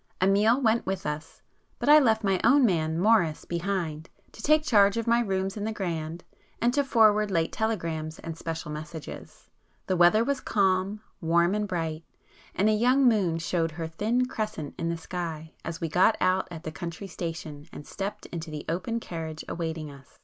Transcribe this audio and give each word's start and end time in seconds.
Amiel 0.19 0.59
went 0.59 0.83
with 0.87 1.05
us,—but 1.05 1.87
I 1.87 1.99
left 1.99 2.23
my 2.23 2.39
own 2.43 2.65
man, 2.65 2.97
Morris, 2.97 3.45
behind, 3.45 4.09
to 4.31 4.41
take 4.41 4.63
charge 4.63 4.97
of 4.97 5.05
my 5.05 5.19
rooms 5.19 5.55
in 5.57 5.63
the 5.63 5.71
Grand, 5.71 6.23
and 6.59 6.73
to 6.73 6.83
forward 6.83 7.29
late 7.29 7.51
telegrams 7.51 8.17
and 8.17 8.35
special 8.35 8.71
messages. 8.71 9.47
The 9.85 9.95
weather 9.95 10.23
was 10.23 10.39
calm, 10.39 11.01
warm 11.21 11.53
and 11.53 11.67
bright,—and 11.67 12.67
a 12.67 12.73
young 12.73 13.07
moon 13.07 13.37
showed 13.37 13.69
her 13.73 13.85
thin 13.87 14.25
crescent 14.25 14.73
in 14.79 14.89
the 14.89 14.97
sky 14.97 15.53
as 15.63 15.79
we 15.79 15.87
got 15.87 16.17
out 16.19 16.47
at 16.49 16.63
the 16.63 16.71
country 16.71 17.05
station 17.05 17.67
and 17.71 17.85
stepped 17.85 18.25
into 18.25 18.49
the 18.49 18.65
open 18.67 18.99
carriage 18.99 19.45
awaiting 19.47 19.91
us. 19.91 20.17